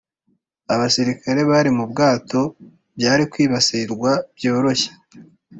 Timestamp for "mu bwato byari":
1.77-3.23